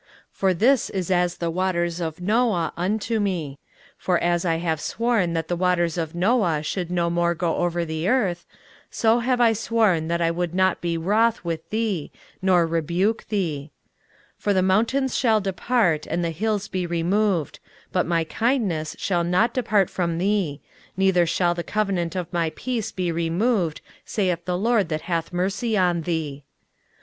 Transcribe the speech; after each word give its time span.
23:054:009 0.31 0.31
For 0.31 0.53
this 0.55 0.89
is 0.89 1.11
as 1.11 1.37
the 1.37 1.51
waters 1.51 1.99
of 1.99 2.19
Noah 2.19 2.73
unto 2.75 3.19
me: 3.19 3.59
for 3.99 4.17
as 4.17 4.43
I 4.45 4.55
have 4.55 4.81
sworn 4.81 5.33
that 5.33 5.47
the 5.47 5.55
waters 5.55 5.95
of 5.95 6.15
Noah 6.15 6.63
should 6.63 6.89
no 6.89 7.11
more 7.11 7.35
go 7.35 7.57
over 7.57 7.85
the 7.85 8.07
earth; 8.07 8.47
so 8.89 9.19
have 9.19 9.39
I 9.39 9.53
sworn 9.53 10.07
that 10.07 10.19
I 10.19 10.31
would 10.31 10.55
not 10.55 10.81
be 10.81 10.97
wroth 10.97 11.45
with 11.45 11.69
thee, 11.69 12.11
nor 12.41 12.65
rebuke 12.65 13.27
thee. 13.27 13.69
23:054:010 14.37 14.41
For 14.43 14.53
the 14.55 14.61
mountains 14.63 15.15
shall 15.15 15.39
depart, 15.39 16.07
and 16.07 16.25
the 16.25 16.31
hills 16.31 16.67
be 16.67 16.87
removed; 16.87 17.59
but 17.91 18.07
my 18.07 18.23
kindness 18.23 18.95
shall 18.97 19.23
not 19.23 19.53
depart 19.53 19.87
from 19.87 20.17
thee, 20.17 20.61
neither 20.97 21.27
shall 21.27 21.53
the 21.53 21.63
covenant 21.63 22.15
of 22.15 22.33
my 22.33 22.51
peace 22.55 22.91
be 22.91 23.11
removed, 23.11 23.81
saith 24.03 24.45
the 24.45 24.57
LORD 24.57 24.89
that 24.89 25.01
hath 25.01 25.31
mercy 25.31 25.77
on 25.77 26.01
thee. 26.01 26.43